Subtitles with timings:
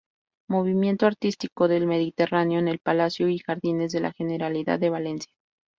[0.49, 5.31] Movimiento Artístico del Mediterráneo" en el Palacio y Jardines de la Generalidad de Valencia.